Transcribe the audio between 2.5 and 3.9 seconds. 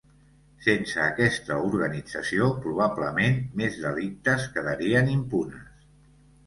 probablement més